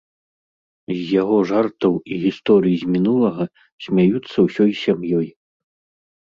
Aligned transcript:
З 0.95 1.01
яго 1.21 1.35
жартаў 1.51 1.93
і 2.15 2.17
гісторый 2.23 2.73
з 2.85 2.89
мінулага 2.95 3.43
смяюцца 3.87 4.37
ўсёй 4.47 4.71
сям'ёй. 4.83 5.29